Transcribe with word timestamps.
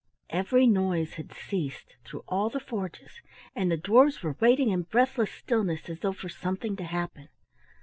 Every 0.31 0.65
noise 0.65 1.13
has 1.17 1.27
ceased 1.35 1.95
through 2.03 2.23
all 2.27 2.49
the 2.49 2.59
forges, 2.59 3.21
and 3.55 3.69
the 3.69 3.77
dwarfs 3.77 4.23
were 4.23 4.35
waiting 4.39 4.71
in 4.71 4.81
breathless 4.81 5.29
stillness 5.29 5.87
as 5.91 5.99
though 5.99 6.11
for 6.11 6.27
something 6.29 6.75
to 6.77 6.83
happen. 6.85 7.29